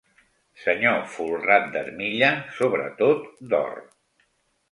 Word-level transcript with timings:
Senyor 0.61 1.03
folrat 1.15 1.67
d'armilla, 1.75 2.31
sobretot 2.61 3.23
d'or. 3.53 3.77